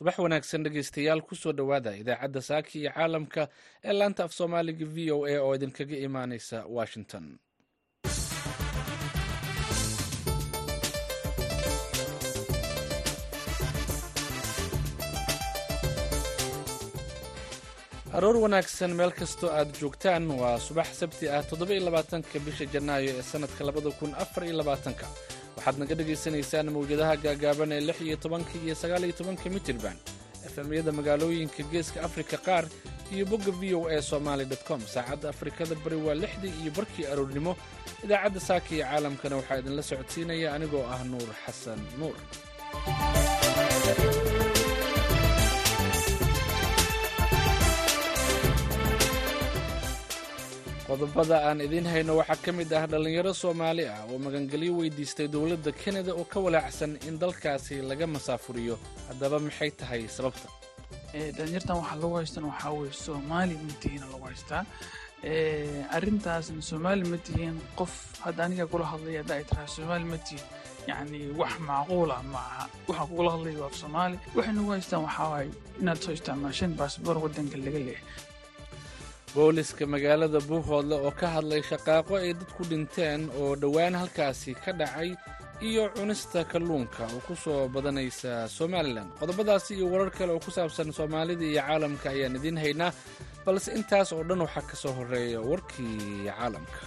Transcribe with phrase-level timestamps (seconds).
[0.00, 3.42] subax wanaagsan dhegeystayaal ku soo dhowaada idaacadda saaki iyo caalamka
[3.88, 7.24] ee laanta af soomaaliga v o a oo idinkaga imaaneysa washington.
[18.18, 23.22] Aroor wanaagsan meel kastoo aad joogtaan waa subax sabti ah toddoba-iyo labaatanka bisha janaayo ee
[23.32, 25.06] sannadka labada kun afar iyo labaatanka
[25.60, 29.96] waxaad naga dhagaysanaysaan mawjadaha gaagaaban ee lix iyo tobanka iyo sagaal iyo tobanka mitirban
[30.48, 32.64] efemyada magaalooyinka geeska afrika qaar
[33.14, 34.80] iyo bogga v o a somaali com.
[34.94, 37.52] Saacadda afrikada bari waa lixdii iyo barkii aroornimo.
[38.04, 42.16] Idaacadda saaka iyo caalamkana waxaa idinla socodsiinaya anigoo ah nuur xasan nuur
[50.90, 55.70] qodobada aan idiin hayno waxaa ka mid ah dhallinyaro soomaali ah oo magangelyo weydiistay dowladda
[55.82, 58.76] kanada oo ka walaacsan in dalkaasi laga masaafuriyo.
[59.08, 60.48] Haddaba maxay tahay sababta?
[61.36, 64.62] Dhalinyartan waxaa lagu haystan waxaa weye soomaali ma tihiin lagu haystaa.
[65.96, 67.92] Arrintaasna soomaali ma tihiin qof
[68.24, 70.46] hadda aniga kula hadlay hadda ay tahay soomaali ma tihiin.
[70.90, 72.64] Yacni wax macquula ma aha.
[72.88, 74.16] Waxaa kugula hadlay waa soomaali.
[74.36, 75.48] Waxay nagu haystaan waxaa waaye
[75.80, 78.02] inaad soo isticmaasheen baasboor waddanka laga leehay
[79.34, 85.10] booliska magaalada buuhoodle oo ka hadlay shaqaaqo ay dadku dhinteen oo dhowaan halkaasi ka dhacay
[85.68, 90.90] iyo cunista kalluunka oo ku soo badanaysa somalilan qodobadaasi iyo warar kale oo ku saabsan
[90.98, 92.92] soomaalida iyo caalamka ayaan idiin haynaa
[93.46, 96.80] balse intaas oo dhan waxaa ka soo horreeya warkii caalamka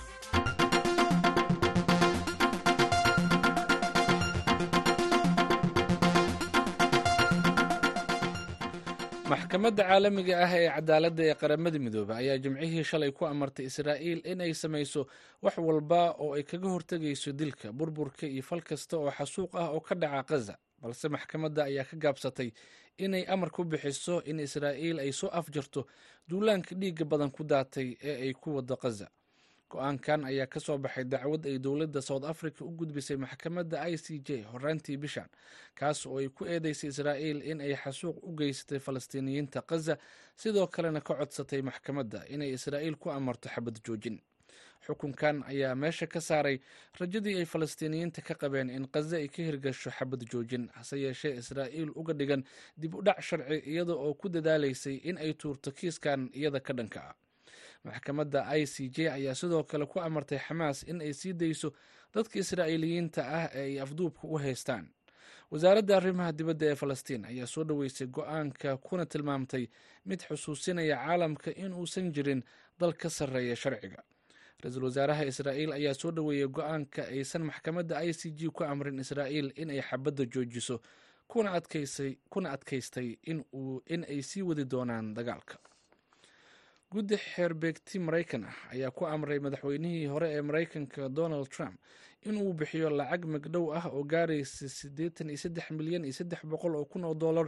[9.29, 14.41] maxkamadda caalamiga ah ee cadaaladda ee qaramada midoobe ayaa jimcihii shalay ku amartay israa'iil in
[14.41, 15.01] ay samayso
[15.41, 19.79] wax walba oo ay kaga hortegayso dilka burburka iyo fal kasta oo xasuuq ah oo
[19.79, 22.51] ka dhaca khaza balse maxkamadda ayaa ka gaabsatay
[22.97, 25.87] inay amar ku bixiso in israa'iil ay soo afjarto
[26.27, 29.07] duulaanka dhiigga badan ku daatay ee ay ku waddo khaza
[29.73, 34.19] go'aankan ayaa ka soo baxay dacwad ay dowladda south africa u gudbisay maxkamadda i c
[34.27, 35.29] j horaantii bishan
[35.75, 39.97] kaas oo ay ku eedeysay israa'iil in ay xasuuq u geysatay falastiiniyiinta khaza
[40.35, 44.19] sidoo kalena ka codsatay maxkamadda inay israa'iil ku amarto xabad joojin.
[44.83, 46.59] Xukunkan ayaa meesha ka saaray
[46.99, 51.91] rajadii ay falastiiniyiinta ka qabeen in khaza ay ka hirgasho xabad joojin hase yeeshee israa'iil
[51.95, 52.43] uga dhigan
[52.77, 56.99] dib u dhac sharci iyada oo ku dadaalaysay in ay tuurto kiiskan iyada ka dhanka.
[56.99, 57.15] ah
[57.83, 61.73] maxkamadda i c j ayaa sidoo kale ku amartay xamaas in ay sii dayso
[62.13, 64.89] dadka israa'iiliyiinta ah ee ay afduubka u haystaan.
[65.51, 69.67] Wasaaradda arrimaha dibadda ee falastiin ayaa soo dhoweysay go'aanka kuna tilmaamtay
[70.05, 72.43] mid xusuusinaya caalamka in uusan jirin
[72.79, 74.03] dal ka sarreeya sharciga.
[74.63, 79.51] Ra'iisul wasaaraha israa'iil ayaa soo dhoweeyey go'aanka aysan maxkamadda i c j ku amrin israa'iil
[79.55, 80.79] in ay xabadda joojiso
[81.27, 81.51] kuna
[82.51, 83.17] adkaystay
[83.87, 85.57] in ay sii wadi doonaan dagaalka
[86.93, 91.75] guddi xeerbeegti maraykan ah ayaa ku amray madaxweynihii hore ee maraykanka donald trump
[92.27, 96.85] inuu bixiyo lacag magdhow ah oo gaaraysa siddeetan iyo saddex milyan iyo saddex boqol oo
[96.85, 97.47] kun oo dollar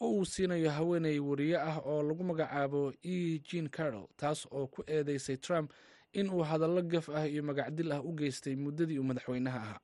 [0.00, 4.82] oo uu siinayo haweeney wariye ah oo lagu magacaabo e jean carroll taas oo ku
[4.86, 5.72] eedeysay trump
[6.12, 9.80] in uu hadallo gaf ah iyo magacdil ah u geystay muddadii uu madaxweynaha ahaa.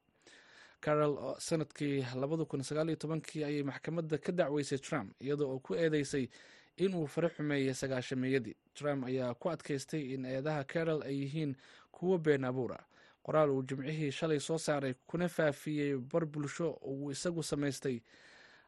[0.80, 6.28] Carroll sannadkii labada kun sagaal tobankii ayay maxkamadda ka dacweysay trump iyada oo ku eedeysay
[6.76, 8.56] inuu fare xumeeyey sagaashameeyadii.
[8.74, 11.56] Trump ayaa ku adkaystay in eedaha carroll ay yihiin
[11.92, 12.84] kuwo been abuur ah.
[13.22, 18.00] Qoraal uu jimcihii shalay soo saaray kuna faafiyey bar bulsho uu isagu samaystay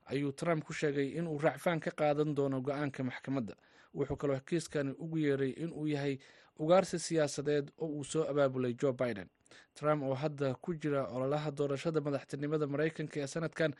[0.06, 3.54] ayuu trump ku sheegay inuu raacfaan ka qaadan doono go'aanka maxkamadda.
[3.94, 6.18] Wuxuu kaloo kiiskani ugu yeeray inuu yahay
[6.58, 9.28] ugaarsi siyaasadeed oo uu soo abaabulay joe biden.
[9.74, 13.74] Trump oo hadda ku jira ololaha doorashada madaxtinimada maraykanka ee sanadkan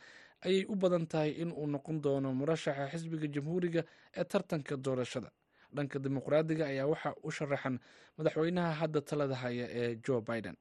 [0.45, 3.81] ayay u badan tahay in uu noqon doono murashaxa xisbiga jamhuuriga
[4.19, 5.29] ee tartanka doorashada.
[5.75, 7.75] Dhanka dimuqraadiga ayaa waxa u sharaxan
[8.17, 10.55] madaxweynaha hadda talada haya ee joe biden.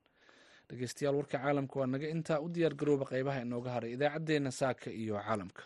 [0.68, 5.16] Dhegeystayaal warka caalamka waa naga intaa u diyaar garooba qeybaha inooga haray idaacaddeenna saaka iyo
[5.26, 5.62] caalamka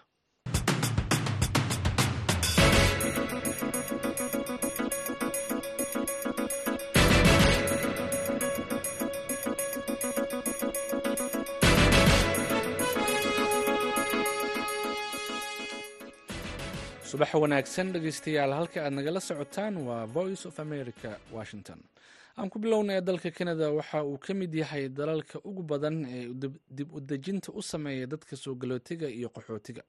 [17.12, 21.81] subax wanaagsan dhegeystayaal halka aad nagala socotaan waa voice of america washington.
[22.38, 26.25] Aan ku bilownaya dalka canada waxa uu ka mid yahay dalalka ugu badan ee
[26.76, 29.82] dib u dejinta u sameeya dadka soo galootiga iyo qaxootiga.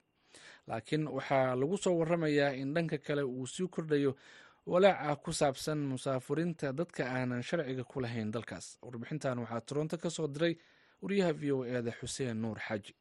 [0.67, 4.15] Laakiin waxaa lagu soo waramayaa in dhanka kale uu sii kordhayo
[4.65, 8.77] walaaca ku saabsan musaafurinta dadka aanan sharciga ku lahayn dalkaas.
[8.83, 10.57] Warbixintan waxaa toronto ka soo diray
[11.01, 12.93] wariyaha v o eeda xuseen nuur xaaji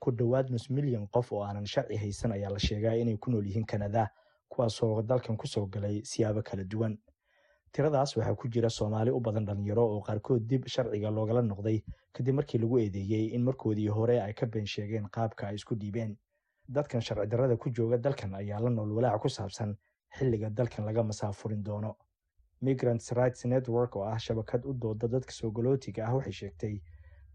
[0.00, 3.46] ku dhowaad nus milyan qof oo aanan sharci haysan ayaa la sheegaa inay ku nool
[3.46, 4.08] yihiin kanada
[4.48, 6.98] kuwaasoo dalkan ku soo galay siyaabo kala duwan.
[7.72, 11.78] Tiradaas waxaa ku jira soomaali u badan dhalinyaro oo qaarkood dib sharciga loogala noqday
[12.12, 16.16] kadib markii lagu eedeeyey in markoodii hore ay ka been sheegeen qaabka ay isku dhiibeen.
[16.68, 19.76] Dadkan sharci darrada ku jooga dalkan ayaa la nool walaac ku saabsan
[20.18, 21.94] xilliga dalkan laga masaafurin doono.
[22.60, 26.80] Migrants rights network oo ah shabakad u dooda dadka soogolootiga ah waxay sheegtay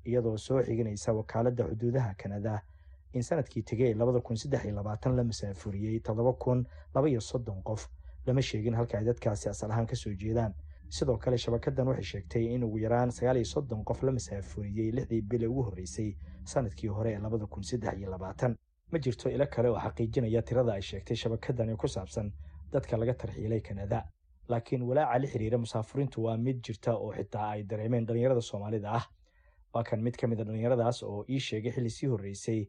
[0.06, 2.62] iyadoo soo xiginaysa wakaaladda xuduudaha kanada.
[3.14, 3.94] In sannadkii tegey
[5.18, 6.00] la masaafuriyey
[7.64, 7.88] qof
[8.26, 10.54] lama sheegin halka ay dadkaasi asal ahaan ka soo jeedaan.
[10.90, 13.12] Sidoo kale shabakadan waxay sheegtay in ugu yaraan
[13.86, 16.16] qof la masaafuriyey lixdii bile ugu horreysay
[16.46, 17.20] sannadkii hore ee
[18.92, 22.32] ma jirto ilo kale oo xaqiijinaya tirada ay sheegtay shabakadani ku saabsan
[22.72, 24.04] dadka laga tarxiilay kanada.
[24.50, 29.06] Laakiin walaaca la xiriira musaafuriintu waa mid jirta oo xitaa ay dareemeen dhallinyarada soomaalida ah
[29.76, 32.60] waa kan mid ka mid a dhallinyaradaas oo ii sheegay xilli sii horreysay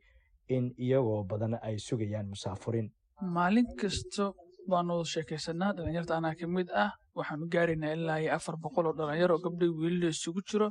[0.56, 2.88] in iyagoo badan ay sugayaan musaafurin
[3.36, 4.24] maalin kasta
[4.70, 9.36] baanu sheekaysanaa dhalinyarta anaa ka mid ah waxaanu gaaraynaa ilaa iyo afar boqol oo dhalinyaro
[9.44, 10.68] gabdhay wiilila isugu jiro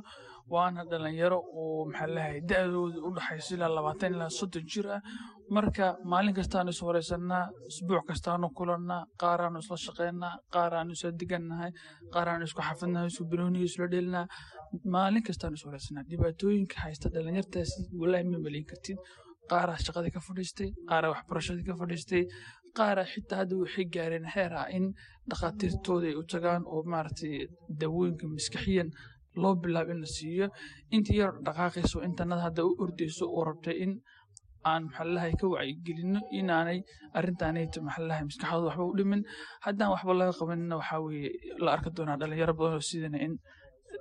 [0.54, 5.00] waana dhalinyaro oo maxaa da-dooda u dhaxayso ilaa labaatan ilaa soddon jir ah.
[5.56, 11.70] Marka maalin kastaanu is horeysanaa isbuuc kastaanu kulannaa qaaraanu isla shaqeynaa qaaraanu isla digannahay
[12.14, 14.24] qaaraanu isku xafidnahay isku banooniga isla dhelinaa
[14.94, 18.98] maalin kastaanu is dhibaatooyinka haysta dhalinyartaasi walaahi ma maleyn kartid.
[19.50, 22.22] Qaaraa shaqadii ka fadhiistay qaaraa waxbarashadii ka fadhiistay
[22.78, 24.84] qaaraa xitaa hadda waxay gaareen xeer ah in
[25.30, 27.34] dhakhaatiirtooda ay u tagaan oo maaragtay
[27.80, 28.88] dawooyinka maskaxiyan
[29.42, 30.46] loo bilaabo in la siiyo.
[30.94, 33.92] Intii yar dhaqaaqayso intanada hadda u ordayso oo rabtay in
[34.70, 36.78] aan maxalalahay ka wacyigelino inaanay
[37.18, 39.22] arrintaanayto maxalalahay maskaxdooda waxba u dhimin.
[39.66, 41.00] Haddaan waxba laga qabanina waxaa
[41.64, 43.32] la arki doonaa dhalinyaro badan sidana in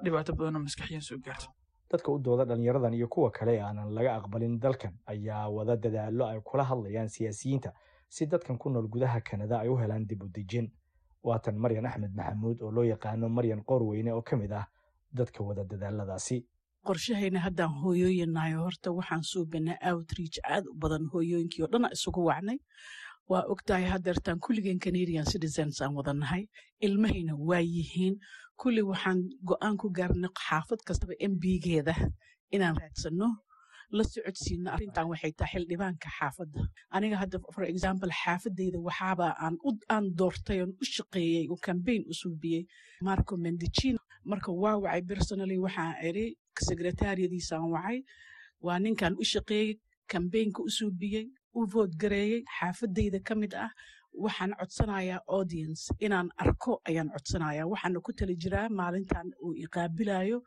[0.03, 1.47] dhibaato badanoo maskaxiyan soo gaarto.
[1.91, 6.39] Dadka u dooda dhalinyaradan iyo kuwa kale aanan laga aqbalin dalkan ayaa wada dadaallo ay
[6.49, 7.69] kula hadlayaan siyaasiyiinta
[8.09, 10.71] si dadkan ku nool gudaha kanada ay u helaan dib u dejin
[11.23, 14.65] waatan maryan axmed maxamuud oo loo yaqaano maryan qoorweyne oo ka mid ah
[15.13, 16.45] dadka wada dadaaladaasi.
[16.85, 22.57] Qorshahayna haddaan hooyooyinnayo horta waxaan suubanaa outreach aad u badan hooyooyinkii oo dhan isugu wacnay.
[23.29, 26.43] Waa ogtahay haddeertaan kulligeen canadian citizens aan wadannahay
[26.85, 28.15] ilmahayna waa yihiin.
[28.61, 29.19] Kulli waxaan
[29.49, 31.95] go'aan ku gaarnay xaafad kastaba mbigeeda
[32.55, 33.27] inaan raadsanno
[33.91, 36.61] la socodsiino arrintan waxay tahay xildhibaanka xaafadda.
[36.95, 39.27] Aniga hadda for example xaafadeyda waxaaba
[39.89, 42.63] aan doortay oon u shaqeeyey oo cambaign u suubiyey
[43.01, 46.25] marco mendicino marka waa wacay personally waxaan iri
[46.67, 47.97] sekretariyadiisaan wacay.
[48.65, 49.79] Waa ninkan u shaqeeyey
[50.11, 53.71] cambaynka u suubiyey u vood gareeyey xaafadeyda ka mid ah.
[54.23, 57.67] Waxaan codsanayaa audience inaan arko ayaan codsanayaa.
[57.71, 60.37] Waxaana ku tali jiraa maalintan uu iqaabilayo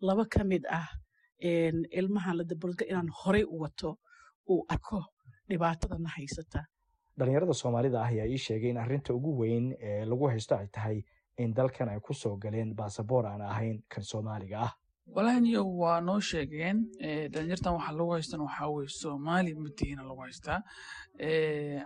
[0.00, 0.88] laba ka mid ah
[1.42, 3.98] ilmahan la dabolga inaan horey u wato
[4.50, 5.04] uu arko
[5.48, 6.64] dhibaatadana haysata.
[7.18, 11.02] Dhalinyarada soomaalida ah ayaa ii sheegay in arrinta ugu weyn ee lagu haysto ay tahay
[11.38, 14.72] in dalkan ay ku soo galeen baasaboor aan ahayn kan soomaaliga ah.
[15.16, 16.78] Walahaniyo waa noo sheegeen
[17.32, 20.60] dhalinyartan waxaa lagu haystan waxaa weye soomaali ma tihiina lagu haystaa.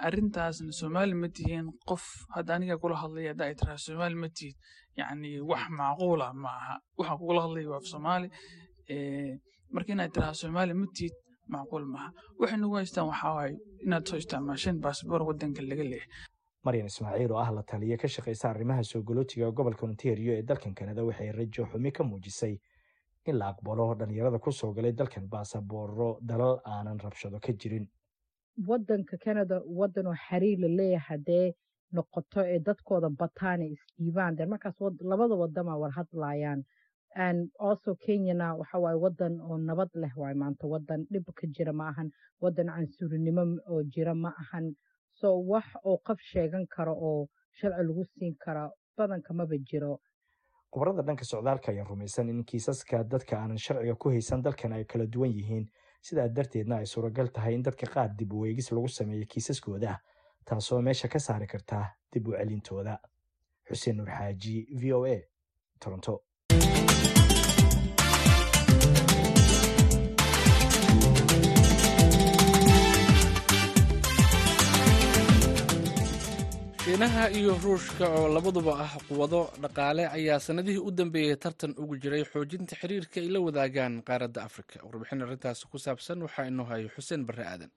[0.07, 2.03] Arrintaasna soomaali ma tihiin qof
[2.35, 4.57] hadda aniga kula hadlaya hadda ay tiraa soomaali ma tihid
[4.97, 8.29] yacni wax macquula ma aha waxaan kugula hadlaya waa af soomaali
[9.75, 11.15] marka inaad tiraa soomaali ma tihid
[11.55, 12.11] macquul maaha.
[12.41, 13.57] Waxay nagu haystaan waxaa waaye
[13.87, 16.11] inaad soo isticmaasheen baasboor waddanka laga leeyahay.
[16.65, 20.75] Maryan ismaaciil oo ah la taliya ka shaqaysa arrimaha soo galootiga gobolka ontario ee dalkan
[20.79, 22.55] kanada waxay rajo xumi ka muujisay
[23.29, 27.87] in la aqbalo dhalinyarada ku soo galay dalkan baasabooro dalal aanan rabshado ka jirin.
[28.69, 31.47] Waddanka canada waddan oo xiriir la leeyahay haddee
[31.97, 34.77] noqoto ee dadkooda bataana isdhiibaan dee markaas
[35.11, 36.65] labada wadama war hadlayaan and
[37.59, 41.89] also kenyana waxa waaye waddan oo nabad leh waay maanta waddan dhib ka jira ma
[41.89, 44.75] ahan waddan cansuurinimo oo jira ma ahan.
[45.15, 47.29] So wax oo qof sheegan karo oo
[47.61, 50.01] sharci lagu siin kara badanka maba jiro.
[50.73, 55.07] Khubarada dhanka socdaalka ayaa rumaysan in kiisaska dadka aanan sharciga ku haysan dalkan ay kala
[55.07, 55.69] duwan yihiin.
[56.03, 59.99] Sidaa darteedna ay suuragal tahay in dadka qaar dib u weegis lagu sameeyo kiisaskooda
[60.45, 62.97] taasoo meesha ka saari karta dib u celintooda.
[63.69, 65.21] Xuseen nuur xaaji v o a
[65.79, 66.23] toronto
[76.85, 82.25] shiinaha iyo ruushka oo labaduba ah quwado dhaqaale ayaa sanadihii u dambeeyey tartan ugu jiray
[82.33, 84.81] xoojinta xiriirka ay la wadaagaan qaaradda afrika.
[84.87, 87.71] Warbixin arrintaasi ku saabsan waxaa inoo hayo xuseen barre aadan.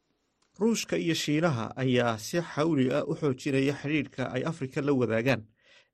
[0.59, 5.41] Ruushka iyo shiinaha ayaa si xawli ah u xoojinaya xidhiirka ay afrika la wadaagaan.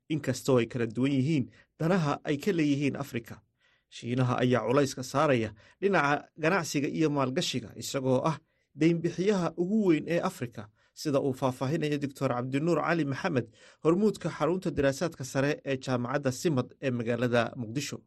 [0.08, 1.50] Inkastoo ay kala duwan yihiin
[1.80, 3.40] danaha ay ka leeyihiin afrika.
[3.88, 5.50] Shiinaha ayaa culayska saaraya
[5.80, 8.38] dhinaca ganacsiga iyo maalgashiga isagoo ah
[8.74, 10.68] deynbixiyaha ugu weyn ee afrika.
[10.94, 13.46] Sida uu faahfaahinaya doctor cabdinuur cali maxamed
[13.84, 17.98] hormuudka xarunta daraasaadka sare ee jaamacadda simad ee magaalada muqdisho.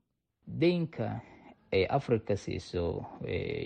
[0.48, 1.22] Deynka
[1.74, 2.84] ay africa siiso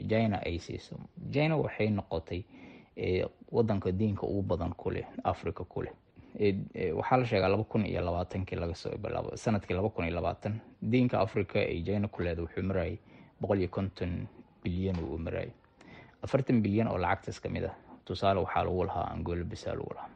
[0.10, 0.96] china ay siiso
[1.34, 2.41] china waxay noqotay
[3.51, 5.91] wadanka deynka ugu badan kuleh africa kuleh
[6.39, 8.91] waxaa la sheegaa laba kun iyo labaatankii lagasoo
[9.36, 10.60] sannadkii laba kun iyo labaatan.
[10.81, 12.98] Deynka africa ay china ku leeda wuxuu marayay
[13.41, 14.27] boqol iyo konton
[14.63, 15.51] bilyan uu marayay
[16.24, 17.75] afartan bilyan oo lacagtaas ka mid ah.
[18.05, 20.10] Tusaale waxaa lagu lahaa angola bisa lagu lahaa.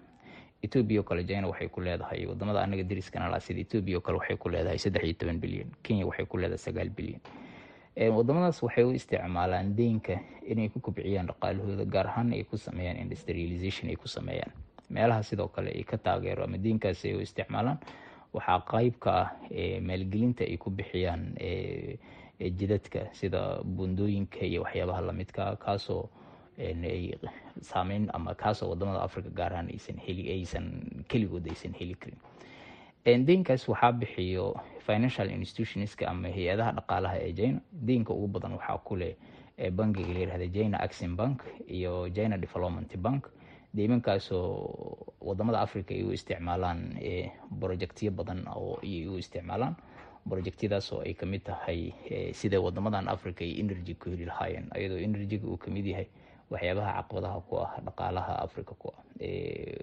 [0.63, 4.17] Etoobiya oo kale china waxay ku leedahay waddamada anaga dariskana laha sida etoobiya oo kale
[4.17, 5.67] waxay ku leedahay saddex iyo toban bilyan.
[5.83, 7.19] Kenya waxay ku leedahay sagaal bilyan.
[7.99, 13.89] Wadamadaas waxay u isticmaalaan deynka inay ku kobciyaan dhaqaalahooda gaar ahaan ay ku sameeyaan industrialization
[13.91, 14.51] ay ku sameeyaan
[14.95, 17.77] meelaha sidoo kale ay ka taageero ama deynkaasi ay u isticmaalaan
[18.33, 19.29] waxaa qeyb ka ah
[19.87, 21.23] maalgelinta ay ku bixiyaan
[22.59, 26.09] jidadka sida bundooyinka iyo waxyaabaha lamidka kaasoo
[26.59, 27.13] ay
[27.61, 30.65] saameyn ama kaasoo waddamada africa gaar aysan heli aysan
[31.07, 32.19] keligood aysan heli karin.
[33.25, 39.15] Deynkaas waxaa bixiyo financial institutionska ama hay'adaha dhaqaalaha ee china deynka ugu badan waxaa kuleh
[39.71, 43.27] bankiga layirahda china axin bank iyo china development bank
[43.73, 46.79] deymankaasoo waddamada africa ay u isticmaalaan
[47.59, 49.75] projectyo badan oo ay u isticmaalaan.
[50.29, 51.91] Projectyadaas oo ay ka mid tahay
[52.33, 56.07] sida wadamadan africa ay energy ku heli lahaayeen ayadoo energyga uu ka mid yahay
[56.51, 59.01] waxyaabaha caqabadaha ku ah dhaqaalaha africa ku ah.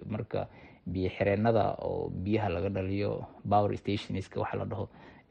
[0.08, 0.48] Marka
[0.86, 4.88] biyo xireenada oo biyaha laga dhaliyo power stationska waxaa la dhaho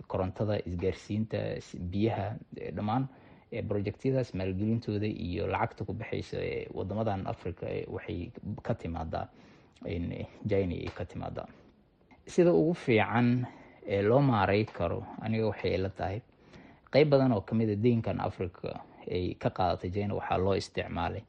[0.08, 1.38] korontada isgaarsiinta
[1.92, 2.38] biyaha
[2.78, 3.08] dhammaan
[3.70, 6.38] projectyadaas maalgelintooda iyo lacagta ku baxaysa
[6.78, 7.66] wadamadan africa
[7.96, 8.30] waxay
[8.64, 9.28] ka timaadaa
[10.50, 11.48] china ay ka timaadaa
[12.28, 13.46] sida ugu fiican
[13.88, 16.22] ee loo maaray karo aniga waxay ila tahay
[16.94, 21.24] qeyb badan oo ka mid a deynkan africa ay ka qaadatay china waxaa loo isticmaalay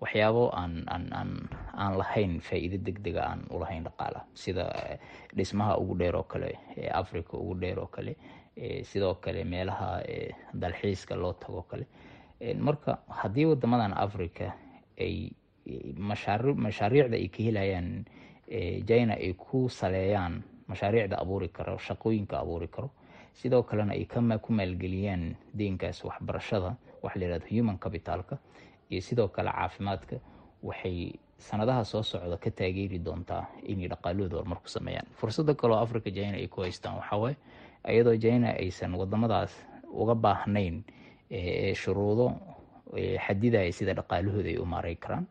[0.00, 1.30] waxyaabo aan aan aan
[1.74, 4.64] aan lahayn faa-iido deg dega aan ulahayn dhaqaalaha sida
[5.36, 8.14] dhismaha ugu dheer oo kale ee africa ugu dheer oo kale
[8.84, 10.00] sidoo kale meelaha
[10.54, 11.86] dalxiiska loo tago kale.
[12.58, 14.52] Marka haddii wadamadan africa
[15.00, 15.30] ay
[15.96, 18.04] mashaari mashaariicda ay ka helayaan
[18.86, 22.90] china ay ku saleeyaan mashaariicda abuuri karo shaqooyinka abuuri karo
[23.32, 28.38] sidoo kalena ay ku maalgeliyaan deynkaas waxbarashada waxa la yihahdo human capitalka
[28.90, 30.16] iyo sidoo kale caafimaadka
[30.62, 35.06] waxay sanadaha soo socda ka taageeri doontaa inay dhaqaalahooda horumar ku sameeyaan.
[35.16, 37.36] Fursada kaleo africa china ay ku haystaan waxawaaye
[37.92, 39.52] iyadoo china aysan wadamadaas
[40.02, 40.84] uga baahnayn
[41.82, 42.26] shuruudo
[43.26, 45.26] xadidaya sida dhaqaalahooda ay u maaray karaan.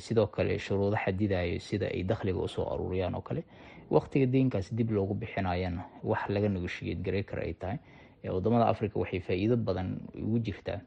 [0.00, 3.44] Sidoo kale shuruudo xadidayo sida ay dakhliga u soo aruuriyaan oo kale
[3.90, 7.78] waqtiga deynkaas dib loogu bixinayana wax laga negoshiyad garay kara ay tahay.
[8.24, 10.80] Wadamada africa waxay faa-iido badan ugu jirtaa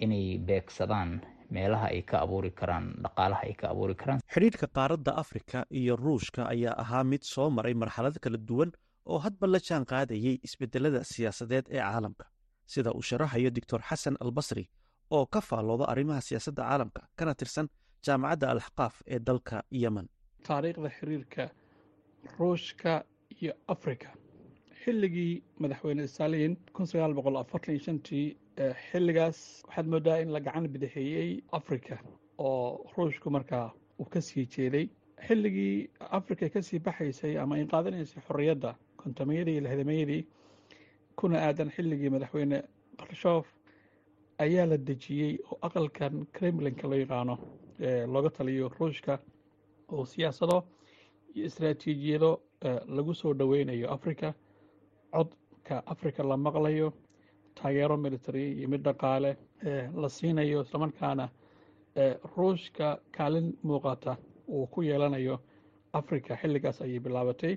[0.00, 4.20] inay beegsadaan meelaha ay ka abuuri karaan dhaqaalaha ay ka abuuri karaan.
[4.34, 8.72] Xidhiidhka qaaradda afrika iyo ruushka ayaa ahaa mid soo maray marxalad kala duwan
[9.10, 12.24] oo hadba la jaan qaadayay isbedelada siyaasadeed ee caalamka.
[12.72, 14.64] Sida uu sharaxayo doctor xasan albasri
[15.10, 17.66] oo ka faallooda arrimaha siyaasadda caalamka kana tirsan
[18.06, 20.06] jaamacadda alxaqaaf ee dalka yemen.
[20.48, 21.42] Taariikhda xiriirka
[22.38, 22.92] ruushka
[23.42, 24.08] iyo afrika.
[24.82, 26.56] Xilligii madaxweyne stalin
[28.08, 28.26] tii
[28.90, 31.98] xilligaas waxaad moodaa in la gacan bidixeeyey afrika
[32.38, 33.66] oo ruushku markaa
[34.00, 34.86] uu ka sii jeeday.
[35.26, 40.22] Xilligii afrika ka sii baxaysay ama ay qaadanaysay xorriyadda kontomayadii iyo lixdamayadii
[41.18, 42.58] kuna aadan xilligii madaxweyne
[43.00, 43.46] karshof
[44.44, 47.34] ayaa la dejiyey oo aqalkan kremlinka loo yaqaano
[48.14, 49.18] looga taliyo ruushka
[49.92, 50.56] oo siyaasado
[51.34, 52.30] iyo istaraatiijiyado
[52.96, 54.28] lagu soo dhoweynayo afrika
[55.14, 56.88] codka afrika la maqlayo
[57.54, 59.30] taageero military iyo mid dhaqaale
[60.02, 61.28] la siinayo islamarkaana
[62.36, 64.16] ruushka kaalin muuqata
[64.48, 65.38] uu ku yeelanayo
[65.92, 67.56] africa xilligaas ayay bilaabatay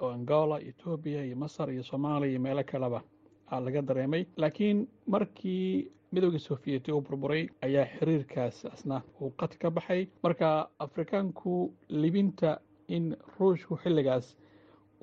[0.00, 3.02] oo angola etoobiya iyo masar iyo soomaaliya iyo meelo kaleba
[3.50, 4.26] laga dareemay.
[4.36, 10.06] Laakiin markii midowgii sofiyeeti uu burburay ayaa xiriirkaas asna uu qad ka baxay.
[10.22, 14.36] Marka afrikaanku libinta in ruushku xilligaas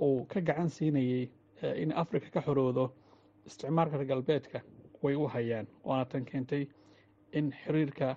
[0.01, 1.29] uu ka gacan siinayey
[1.83, 2.91] in africa ka xoroodo
[3.45, 4.61] isticmaalka reer galbeedka
[5.03, 6.67] way u hayaan waana tan keentay
[7.33, 8.15] in xiriirka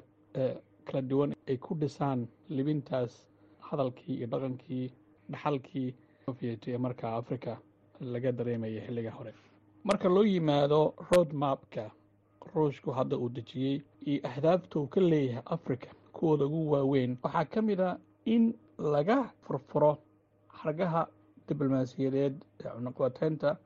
[0.86, 3.12] kala duwan ay ku dhisaan libintaas
[3.60, 4.90] hadalkii iyo dhaqankii
[5.30, 5.94] dhaxalkii
[6.30, 7.56] soviet ee markaa africa
[8.00, 9.32] laga dareemaya xilliga hore.
[9.84, 11.90] Marka loo yimaado road mapka
[12.54, 17.62] ruushku hadda uu dejiyey iyo ahdaafta uu ka leeyahay africa kuwooda ugu waaweyn waxaa ka
[17.62, 19.98] mid a in laga furfuro
[20.62, 21.06] xargaha
[21.48, 23.56] diblomaasiyadeed ee cunaqabateynta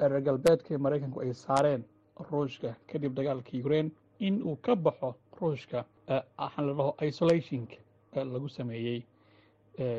[0.00, 1.82] ee reer galbeedka ee maraykanku ay saareen
[2.30, 5.84] ruushka kadib dagaalka ukraine in uu ka baxo ruushka
[6.38, 7.76] waxaan la dhaho isolationka
[8.32, 9.02] lagu sameeyey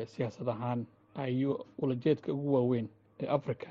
[0.06, 2.88] siyaasad ahaan ayuu ulajeedka ugu waaweyn
[3.20, 3.68] ee africa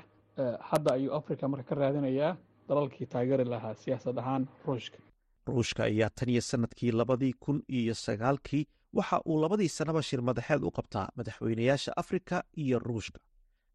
[0.60, 2.36] hadda ayuu africa marka ka raadinayaa
[2.68, 4.98] dalalkii taageeri lahaa siyaasad ahaan ruushka.
[5.46, 10.62] Ruushka ayaa tan iyo sannadkii labadii kun iyo sagaalkii waxa uu labadii sannaba shir madaxeed
[10.62, 13.18] u qabtaa madaxweynayaasha afrika iyo ruushka.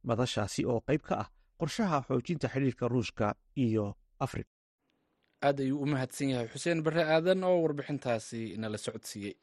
[0.03, 1.27] Madashaasi oo qayb ka ah
[1.59, 4.49] qorshaha xoojinta xidhiirka ruushka iyo afrika.
[5.43, 9.35] Aad ayuu u mahadsan yahay xuseen barre aadan oo warbixintaasi nala socodsiiyey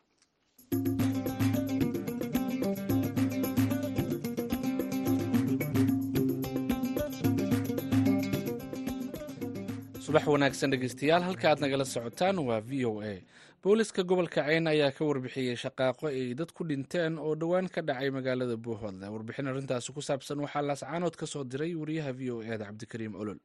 [10.14, 13.14] subax wanaagsan dhegeystayaal halka aad nagala socotaan waa v o a.
[13.62, 18.11] Booliska gobolka cayn ayaa ka warbixiyey shaqaaqo ay dad ku dhinteen oo dhowaan ka dhacay
[18.11, 22.64] magaalada buuhoodle warbixin arrintaasi ku saabsan waxaa laascaanood ka soo diray wariyaha v o eda
[22.71, 23.38] cabdikariim olol.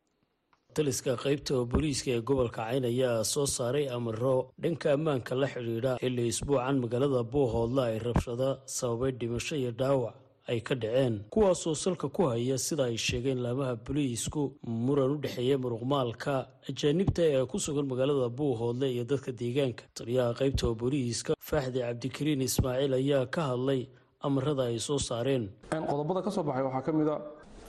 [0.75, 6.27] Taliska qaybta booliiska ee gobolka cayn ayaa soo saaray amaro dhanka ammaanka la xidhiidha xilli
[6.29, 10.15] isbuucan magaalada buuhoodle ay rabshado sababay dhimasho iyo dhaawac
[10.51, 14.41] ay ka dhaceen kuwaasoo salka ku haya sida ay sheegeen laamaha boliisku
[14.85, 16.33] muran u dhexeeya muruqmaalka.
[16.69, 22.93] Ajaanibta ee ku sugan magaalada buuhoodle iyo dadka deegaanka taliyaha qaybta booliiska faaxdi cabdikariin ismaaciil
[23.01, 23.81] ayaa ka hadlay
[24.27, 25.43] amarada ay soo saareen.
[25.91, 27.15] Qodobada ka soo baxay waxaa ka mid a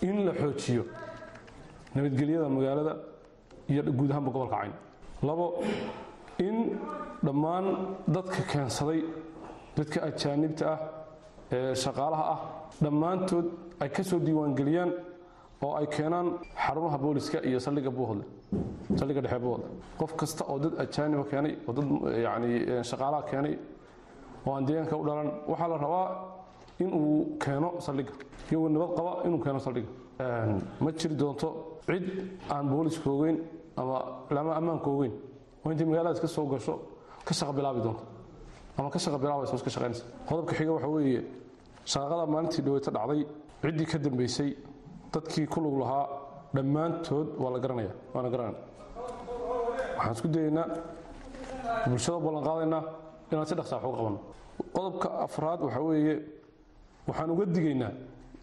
[0.09, 0.83] in la xoojiyo
[1.95, 2.93] nabadgelyada magaalada
[3.71, 4.73] iyo guud ahaanba gobolka cayn.
[5.29, 5.47] Labo
[6.39, 6.57] in
[7.27, 7.67] dhammaan
[8.15, 9.01] dadka keensaday
[9.77, 10.79] dadka ajaanibta ah
[11.51, 12.41] shaqaalaha ah
[12.83, 13.47] dhammaantood
[13.81, 14.91] ay ka soo diiwaangeliyaan
[15.63, 18.25] oo ay keenaan xarumaha booliska iyo saldhigga buuhodle
[18.99, 19.67] saldhigga dhexe buuhodle
[19.99, 21.87] qof kasta oo dad ajaaniba keenay oo dad
[22.27, 22.51] yacni
[22.91, 23.55] shaqaalaha keenay
[24.47, 26.07] oo aan deegaanka u dhalan waxaa la rabaa
[26.83, 28.13] in uu keeno saldhigga
[28.51, 29.91] iyagoo nabad qaba inuu keeno saldhigga.
[30.81, 31.49] Ma jiri doonto
[31.87, 32.05] cid
[32.53, 33.37] aan booliska ogeyn
[33.77, 33.97] ama
[34.35, 35.13] laama ammaanka ogeyn.
[35.65, 36.75] Oo intay magaaladaas ka soo gasho
[37.27, 38.03] ka shaqa bilaabi doonto
[38.79, 40.05] ama ka shaqa bilaabaysa iska shaqaynaysa.
[40.29, 41.21] Qodobka xiga waxa weeye
[41.93, 43.21] shaqaqada maalintii dhaweyta dhacday
[43.63, 44.51] ciddii ka dambaysay
[45.13, 46.05] dadkii ku lug lahaa
[46.55, 48.59] dhammaantood waa la garanaya waana garanayna
[49.97, 50.67] waxaan isku dayaynaa
[51.91, 52.45] bulshada ballan
[53.31, 54.21] inaan si dhaqsaa wax uga qabanno
[54.75, 56.15] qodobka afraad waxaa weeye
[57.09, 57.93] waxaan uga digaynaa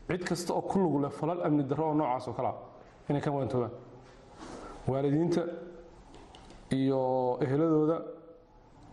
[0.10, 2.53] cid kasta oo ku lug leh falal amni darro oo noocaas oo kalea
[3.10, 3.73] inay ka waantoobaan
[4.88, 5.41] waalidiinta
[6.79, 7.01] iyo
[7.43, 7.97] eheladooda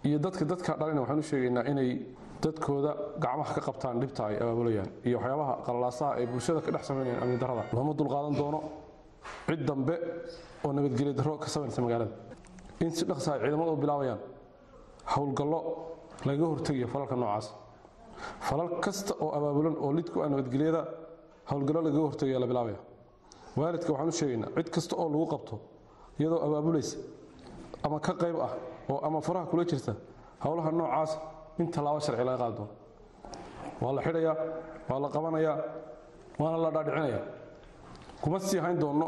[0.06, 1.90] iyo dadka dadka dhalina waxaan u sheegaynaa inay
[2.44, 2.90] dadkooda
[3.24, 7.36] gacmaha ka qabtaan dhibta ay abaabulayaan iyo waxyaabaha qallalaasaha ay bulshada ka dhex samaynayaan amni
[7.42, 7.62] darrada.
[7.76, 8.60] Looma dulqaadan doono
[9.48, 9.94] cid dambe
[10.64, 12.12] oo nabadgelyo darro ka samaynaysa magaalada.
[12.80, 14.20] In si dhaqsa ay ciidamada u bilaabayaan
[15.14, 15.60] howlgallo
[16.26, 17.46] lagaga hortegayo falalka noocaas.
[18.46, 20.80] Falal kasta oo abaabulan oo lidku ah nabadgelyada
[21.50, 22.78] howlgallo lagaga hortegaya la bilaabaya.
[23.56, 25.54] Waalidka waxaan u sheegaynaa cid kasta oo lagu qabto
[26.20, 26.96] iyadoo abaabulaysa
[27.84, 28.52] ama ka qayb ah
[28.92, 29.92] oo ama faraha kula jirta
[30.44, 31.12] howlaha noocaas
[31.60, 32.74] in tallaabo sharci laga qaadi doono
[33.82, 34.36] waa la xidhayaa
[34.88, 35.56] waa la qabanayaa
[36.40, 37.22] waana la dhaadhicinayaa
[38.22, 39.06] kuma sii hayn doonno.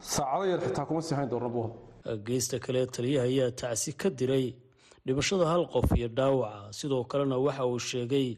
[0.00, 4.46] Saacado yar xitaa kuma sii hayn doonno buuhda geysta kale taliyaha ayaa tacsi ka diray
[5.06, 6.72] dhimashada hal qof iyo dhaawaca.
[6.72, 8.36] Sidoo kalena waxa uu sheegay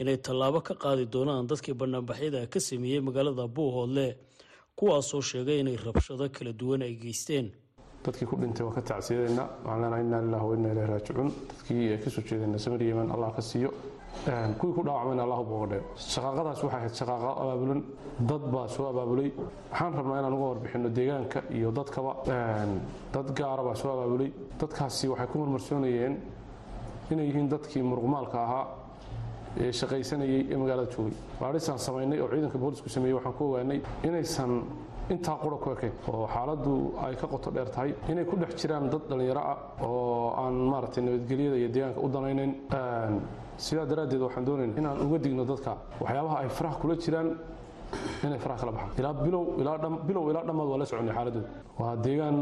[0.00, 4.16] inay tallaabo ka qaadi doonaan dadkii banaanbaxyada ka sameeyey magaalada buuhoodle
[4.76, 7.46] kuwaasoo sheegay inay rabshado kala duwan ay geysteen
[8.06, 11.28] dadkii ku dhintay waa ka tacsiyadeenna waxaan leenahay inna lillahi wa inna raajicuun.
[11.50, 13.70] Dadkii ee ka soo jeedeenna samir yeman allah ka siiyo.
[14.58, 17.80] Kuwii ku dhaawacmayna allah u boogadheen shaqaaqadaas waxay ahayd shaqaaqa abaabulan.
[18.30, 19.28] Dad baa soo abaabulay.
[19.70, 22.12] Waxaan rabnaa inaan uga warbixinno deegaanka iyo dadkaba
[23.14, 24.30] dad gaara baa soo abaabulay.
[24.60, 26.14] Dadkaasi waxay ku marmarsoonayeen
[27.10, 28.64] inay yihiin dadkii muruqmaalka ahaa
[29.60, 31.14] ee shaqaysanayey ee magaalada joogay.
[31.40, 34.52] Baadhisaan samaynay oo ciidanka boolisku sameeyey waxaan ku ogaanay inaysan
[35.12, 36.72] intaa qura ku ekayn oo xaaladdu
[37.04, 37.90] ay ka qoto dheer tahay.
[38.10, 42.52] Inay ku dhex jiraan dad dhallinyaro ah oo aan maaragtay nabadgelyada iyo deegaanka u danaynayn.
[43.64, 45.72] Sidaa daraaddeed waxaan doonayna inaan uga digno dadka.
[46.02, 47.28] Waxyaabaha ay faraha kula jiraan
[48.26, 48.92] inay faraha kala baxaan.
[49.00, 51.48] Ilaa bilow ilaa bilow ilaa dhammaad waa la soconay xaaladooda
[51.80, 52.36] waa deegaan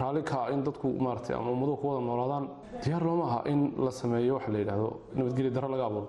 [0.00, 2.44] raalli ka ah in dadku maaragtay ama ummaduhu ku wada noolaadaan.
[2.82, 6.08] Diyaar looma aha in la sameeyo waxa la yidhaahdo nabadgelya darro laga abuuro.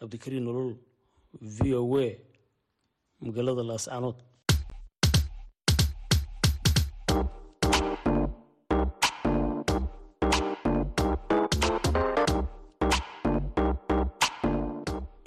[0.00, 0.70] Cabdikariin nolol
[1.56, 2.08] v o a
[3.26, 4.16] magaalada laascanood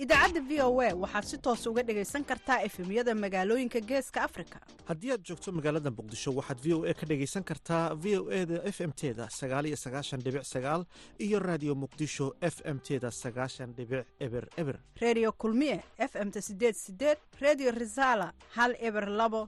[0.10, 4.60] idaacadda v o a waxaad si toos uga dhagaysan kartaa efemyada magaalooyinka geeska afrika.
[4.88, 8.46] Haddii aad joogto magaalada muqdisho waxaad v o a ka dhagaysan kartaa v o e
[8.46, 10.86] da f m teda sagaaliyo sagaashan dhibic sagaal
[11.20, 14.80] iyo raadiyo muqdisho f m teda sagaashan dhibic eber eber.
[15.00, 19.48] Reediyo kulmiye f m ta sideed sideed reediyo risaala hal eber labo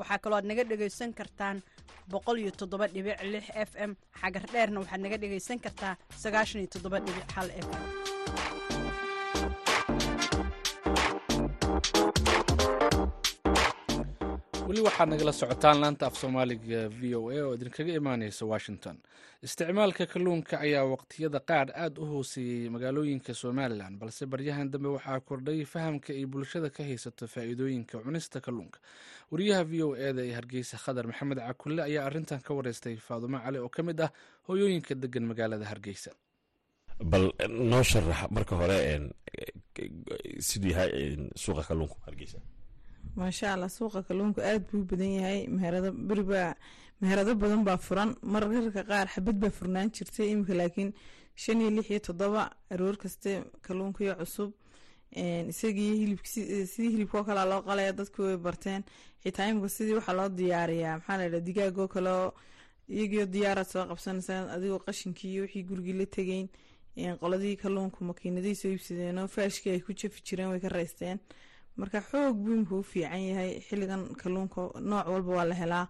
[0.00, 1.56] waxaa kaloo aad naga dhegaysan kartaan
[3.68, 3.92] f m.
[4.20, 5.94] Xagar dheerna waxaad naga dhegaysan kartaa
[7.66, 8.61] f m
[14.72, 18.96] weli waxaad nagala socotaan laanta af soomaaliga v o a oo idinkaga imaaneysa washington.
[19.46, 25.64] Isticmaalka kalluunka ayaa waqtiyada qaar aad u hooseeyey magaalooyinka somalilan balse baryahan dambe waxaa kordhay
[25.64, 28.78] fahamka ay bulshada ka haysato faa'iidooyinka cunista kalluunka.
[29.32, 33.38] Wariyaha v o e da ee hargeysa khadar maxamed cakulle ayaa arrintan ka wareystay faadumo
[33.44, 34.10] cali oo ka mid ah
[34.48, 36.10] hooyooyinka degan magaalada hargeysa.
[37.10, 38.78] Bal noo sharax marka hore
[40.40, 40.92] siduu yahay
[41.36, 42.38] suuqa kalluunka hargeysa
[43.16, 45.40] maasha allah suuqa kalluunka aada buu badan yahay.
[45.56, 46.54] Meherado beribaa
[47.00, 48.10] meherado badan baa furan.
[48.32, 50.90] Mararka qaar xabad baa furnaan jirtay imika laakiin
[51.42, 53.30] shan iyo lix iyo toddoba aroor kaste
[53.66, 54.50] kalluunkiyo cusub
[55.52, 58.82] isagii hilib sidii hilibkao kalea loo qalaya dadku way barteen.
[59.22, 62.32] Xitaa imika sidii waxaa loo diyaariyaa maxaa la yidhaha digaagoo kaleo
[62.88, 66.46] iyagiyo diyaaraad soo qabsanaysaa adigoo qashinkii iyo wixii gurigii la tegeyn
[67.20, 71.18] qoladii kalluunku makiinadihii soo iibsadeenoo faashkii ay ku jafi jireen way ka raysteen
[71.76, 75.86] marka xoog buu imika u fiican yahay xiligan kalluunka nooc walba waa la helaa.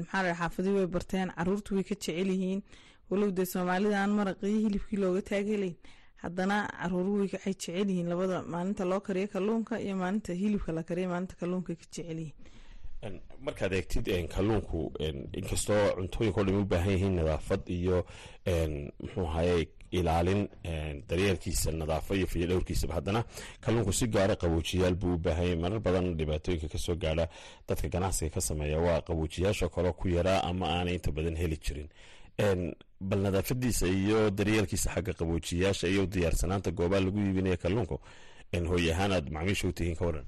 [0.00, 2.62] Maxaa la xaafadii way barteen caruurtu way ka jecel yihiin.
[3.10, 5.74] Walow dee soomaalidaan maraqii hilibkii looga taagelayn
[6.22, 11.08] haddana caruuru waxay jecel yihiin labada maalinta loo kariyo kalluunka iyo maalinta hilibka la kariyo
[11.08, 13.20] maalinta kalluunka ka jecel yihiin.
[13.40, 14.92] Markaad eegtid kalluunku
[15.38, 18.06] inkastoo cuntooyinka o dham u baahan yihiin nadaafad iyo
[19.00, 19.68] muxuu ahaye
[20.00, 20.42] ilaalin
[21.08, 23.24] daryeelkiisa nadaafo iyo fiyo dhowrkiisaba haddana
[23.60, 25.56] kalluunku si gaara qaboojiyaal buu u baahanyay.
[25.56, 27.28] Marar badan dhibaatooyinka ka soo gaadha
[27.68, 31.88] dadka ganacsiga ka sameeya waa qaboojiyaasha kale ku yaraa ama aanay inta badan heli jirin.
[33.08, 37.96] Bal nadaafadiisa iyo daryeelkiisa xagga qaboojiyaasha iyo diyaarsanaanta goobaha lagu iibinaya kalluunku
[38.70, 40.26] hooy ahaan aad macmiisha u tihiin ka waran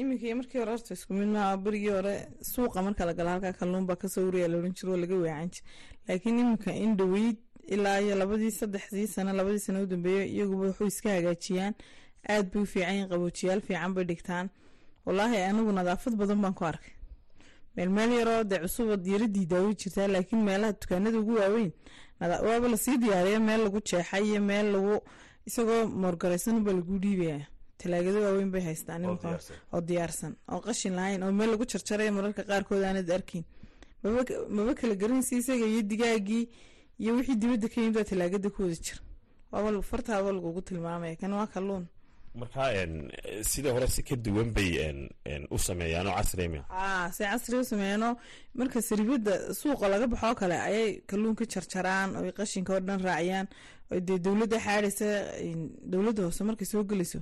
[0.00, 4.08] iminka markii hore horta isku mid maaha berigii hore suuqa marka la halkaa kalluun ka
[4.08, 5.62] soo wariya la oran jiro oo laga weecan jir
[6.08, 7.36] laakiin iminka in dhaweyd
[7.74, 11.74] ilaa iyo labadii saddexdii sano labadii sano u dambeeya iyaguba waxu iska hagaajiyaan.
[12.28, 14.46] Aad bay u fiican yihiin qaboojiyaal fiican bay dhigtaan.
[15.06, 16.92] Wallaahi anigu nadaafad badan baan ku arkay.
[17.76, 21.72] Meel meel yaroo dee cusuba diiradii daawi jirtaa laakiin meelaha dukaanada ugu waaweyn
[22.20, 24.94] waaba la sii diyaariya meel lagu jeexay iyo meel lagu
[25.46, 27.46] isagoo moorgaraysan baa lagu dhiibaya
[27.78, 32.82] talaagado waaweyn bay haystaan oo diyaarsan oo qashin lahayn oo meel lagu jarjaray mararka qaarkood
[32.84, 33.44] aanad arkin.
[34.56, 36.48] Maba kala garanaysa isaga iyo digaagii
[36.98, 39.00] iyo wixii dibadda ka yimid talaagada ku wada jira.
[39.52, 41.86] Waaba fartaaba lagugu tilmaamaya kan waa kalluun.
[42.34, 42.66] Marka
[43.46, 44.74] sidai hore si ka duwan bay
[45.50, 48.16] u sameeyaan oo casri a si casri u sameeyaanoo
[48.58, 53.46] marka saribada suuqa laga baxoo kale ayay kalluunka jarjaraan oy qashinka oo dhan raaciyaan
[53.92, 55.06] oo dee dowladda xaadhaysa
[55.86, 57.20] dowladda hoose markay soo gelayso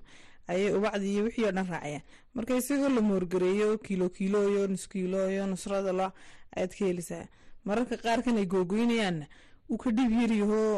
[0.49, 2.03] ayay ubacdi iyo wixii oo dhan raaciyaan.
[2.35, 6.09] Marka isagoo la moorgareeyo kiilo kiilo iyo nus kiilo iyo nusrada lo
[6.57, 7.29] ayaad ka helisaa.
[7.69, 9.27] Mararka qaarkan ay googoynayaanna
[9.73, 10.71] uu ka dhiib yaryahoo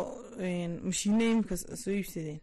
[0.89, 2.41] mashiine imika soo iibsadeen.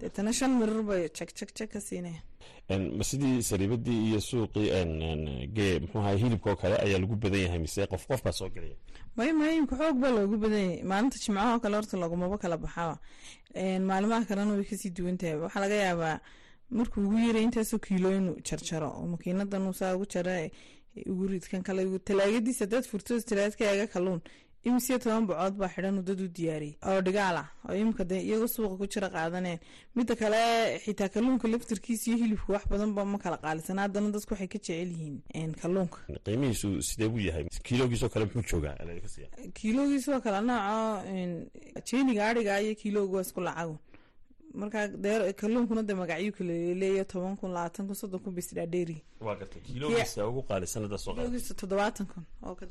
[0.00, 4.68] Deetana shan mirar bay jagjag ka siinayaan ma sidii sariibadii iyo suuqii
[5.56, 8.48] gee muxuu ahay hilibka oo kale ayaa lagu badan yahay mise qof qof baa soo
[8.54, 8.76] gelaya?
[9.16, 10.82] May may imka xoog baa loogu badan yahay.
[10.90, 12.96] Maalinta jimcaha oo kale horta lagumaba kala baxaba
[13.88, 15.36] maalimaha kalena way ka sii duwan tahay.
[15.44, 16.16] Waxaa laga yaabaa
[16.70, 20.48] markuu ugu yaray intaasoo kiilo inuu jarjaro oo makiinadan saa ugu jara
[21.12, 23.86] ugu ridkan kale talaagadiisa dad furto talaadka eega
[24.64, 28.48] imisiyo toban bacood baa xidhan dad u diyaariyay oo dhigaal ah oo imika de iyagoo
[28.54, 29.58] suuqa ku jira qaadaneen.
[29.96, 30.40] Midda kale
[30.84, 33.78] xitaa kalluunka laftarkiisa iyo hilibka wax badanba ma kala qaalisan.
[33.78, 35.98] Haddana dadku waxay ka jecel yihiin kalluunka.
[36.24, 37.44] Qiimihiisu sidee buu yahay?
[37.66, 38.76] Kiiloogiisoo kale muxuu joogaa
[39.58, 41.02] kiiloogiisoo kale nooco
[41.86, 43.76] jeeniga adhiga iyo kiilooga waa isku lacago
[44.54, 48.96] markaa dee kalluunkuna de magacyo kale leeya toban kun labaatan kun soddon kun bis dhaadheeri
[49.20, 52.24] waa gartay kiiloogiisa ugu qaalisan kiiloogiisa toddobaatan kun.
[52.46, 52.66] Oo ka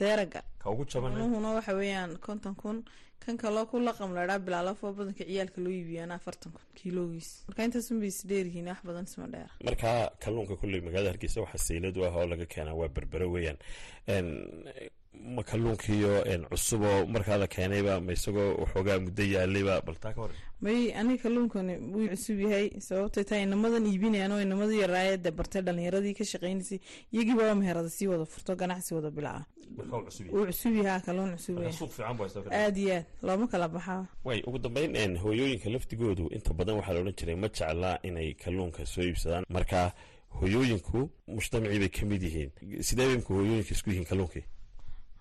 [0.00, 0.40] deeraga.
[0.62, 2.78] Kalluunkuna waxa weeyaan konton kun.
[3.24, 8.08] Kan kaloo ku laqam ladhaa bilaalafoo badanka ciyaalka loo iibiyaana afartan kun kiiloogiis marka intaasunbay
[8.12, 9.88] isdheeryihiin wax badan isma dheera marka
[10.24, 13.58] kalluunka kulley magaalada hargeysa waxaa saylad u ah oo laga keenaa waa berbere weeyaan
[15.36, 20.30] ma kalluunkiiyo cusuboo markaa la keenayba ma isagoo waxoogaa muddo yaalayba bal taa ka hor.
[20.60, 25.62] May aniga kalluunkani wuu cusub yahay sababtay taa inamadan iibinayaan oo inamadu yaraaye dee bartay
[25.62, 26.78] dhalinyaradii ka shaqaynaysay
[27.12, 29.44] iyagiiba waa meherada sii wada furto ganacsi wada bilaca.
[30.32, 31.58] Wuu cusub yahaa kalluun cusub
[32.52, 34.06] aad iyo aad looma kala baxaa.
[34.24, 38.86] Way ugu dambeyn hooyooyinka laftigoodu inta badan waxaa la odhan jiray ma jeclaa inay kalluunka
[38.86, 39.44] soo iibsadaan.
[39.48, 39.92] Marka
[40.40, 42.50] hooyooyinku mujtamacii bay ka mid yihiin.
[42.82, 44.44] Sidee bay imka hooyooyinka isku yihiin kalluunkii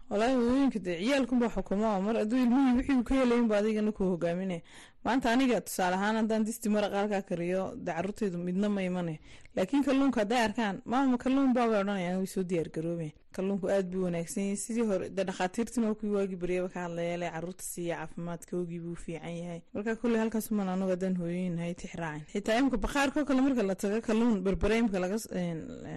[0.09, 4.61] walaahi hooyooyinka dee ciyaalkunbaa xukuma mar hadduu ilmihii wixii ka helaynba adigana ku hogaaminaya
[5.05, 9.19] maanta aniga tusaale ahaan haddaan disti maraqa halkaa kariyo dee carruurtaydu midna ma imane
[9.55, 13.11] laakiin kalluunka hadday arkaan maama kalluun baabay odhanayaan way soo diyaar garoobeen.
[13.35, 14.57] Kalluunku aad buu wanaagsan yahay.
[14.63, 18.95] Sidii hore dee dhakhaatiirtina oo waagi baryaba ka hadlaya le carruurta siiya caafimaadka ogii buu
[18.95, 19.61] fiican yahay.
[19.73, 23.75] Marka kulley halkaasuman anagu haddaan hooyooyin nahay tix raacin xitaa imka bakhaarkoo kale marka la
[23.75, 25.17] tago kalluun berbere laga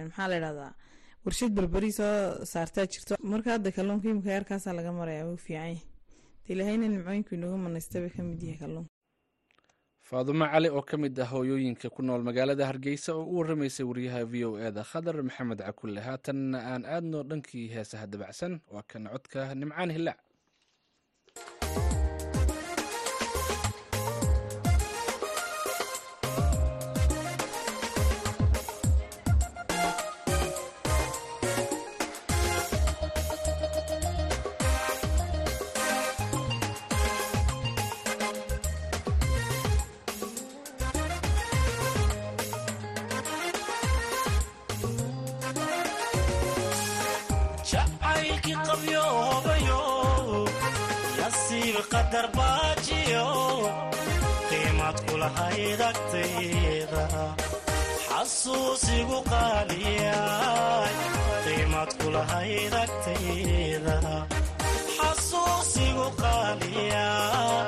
[0.09, 0.73] maxaa la idhahdaa
[1.25, 3.15] warshad berberi soo saartaa jirto.
[3.31, 5.77] Marka hadda kalluunka imika yarkaasaa laga maraya wuu fiican yahay.
[6.47, 8.91] De ilaahayna nimcooyinku inooga manaysta bay ka mid yahay kalluunka
[10.09, 14.23] faadumo cali oo ka mid ah hooyooyinka ku nool magaalada hargeysa oo u warramaysay wariyaha
[14.31, 15.99] v o e da khadar maxamed cakulle.
[16.07, 20.17] Haatanna aan aadno dhankii heesaha dabacsan waa kan codka nimcaan hilaac
[55.27, 57.03] kulahayd agtayda
[58.07, 60.93] xasuusigu qaaliyay
[61.45, 63.95] qiimad kulahayd agtayda
[64.97, 67.67] xasuusigu qaaliyay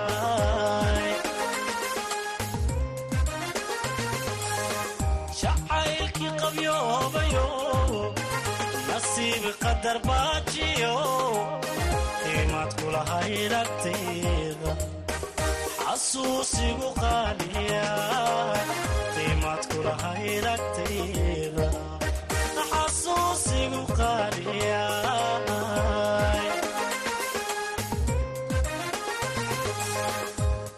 [5.42, 7.48] jacaylkii qabyoobayo
[8.90, 10.96] nasiib qadar baajiyo
[12.24, 14.72] qiimad kulahayd agtayda
[16.60, 17.88] xasuusigu qaaliya
[19.16, 21.68] qiimad kulahayd agtayda
[22.72, 24.84] xasuusigu qaaliya.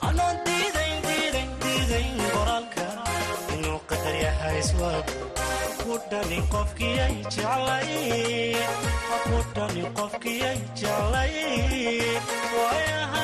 [0.07, 2.85] Anoon diidayn diidayn diidayn qoraalka.
[3.55, 5.15] Inuu qadar yahay iswaagu
[5.83, 7.91] ku dhani qofkiyay jeclay.
[9.27, 11.33] Ku dhani qofkiyay jeclay.
[12.57, 13.23] Waayaha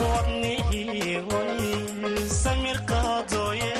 [0.00, 1.16] wadnihii
[2.42, 3.74] samir qaadooye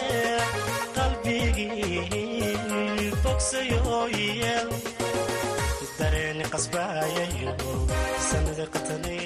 [0.97, 2.01] qalbigii
[2.79, 4.55] oy bogsayooye
[5.99, 7.53] dareen qasbayayo
[8.29, 9.26] sannadan qatanaa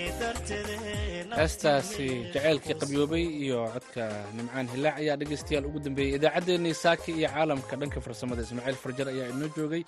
[1.41, 4.05] heestaasi jaceylkii qabyoobay iyo codka
[4.37, 9.29] nimcaan hilaac ayaa dhegaystayaal ugu dambeeyey idaacaddeenii saaki iyo caalamka dhanka farsamada ismaaciil farjar ayaa
[9.35, 9.83] inoo joogay.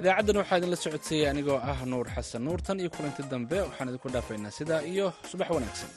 [0.00, 4.56] Idaacaddan waxaa idinla socodsiiyey anigoo ah nuur xasan nuurtan iyo kulanti dambe waxaan idinku dhaafaynaa
[4.58, 5.90] sidaa iyo subax wanaagsan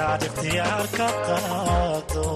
[0.00, 2.26] intaad ikhtiyaar ka qaado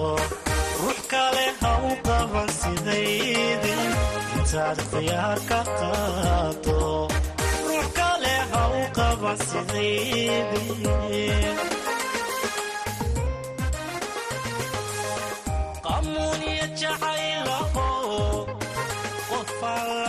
[0.81, 3.91] ruux kale ha u qaban sidaydin
[4.37, 6.77] intaad ikhtiyaar ka qaado
[7.67, 10.85] ruux kale ha u qaban sidaydin